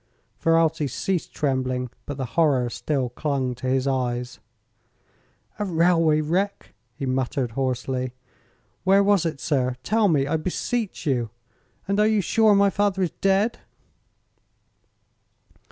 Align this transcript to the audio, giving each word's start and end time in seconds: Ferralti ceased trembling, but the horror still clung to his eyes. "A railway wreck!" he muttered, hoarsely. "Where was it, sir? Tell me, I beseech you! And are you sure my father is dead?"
Ferralti 0.43 0.87
ceased 0.89 1.31
trembling, 1.31 1.91
but 2.07 2.17
the 2.17 2.25
horror 2.33 2.71
still 2.71 3.09
clung 3.09 3.53
to 3.53 3.67
his 3.67 3.85
eyes. 3.85 4.39
"A 5.59 5.63
railway 5.65 6.21
wreck!" 6.21 6.73
he 6.95 7.05
muttered, 7.05 7.51
hoarsely. 7.51 8.15
"Where 8.83 9.03
was 9.03 9.27
it, 9.27 9.39
sir? 9.39 9.75
Tell 9.83 10.07
me, 10.07 10.25
I 10.25 10.37
beseech 10.37 11.05
you! 11.05 11.29
And 11.87 11.99
are 11.99 12.07
you 12.07 12.21
sure 12.21 12.55
my 12.55 12.71
father 12.71 13.03
is 13.03 13.11
dead?" 13.21 13.59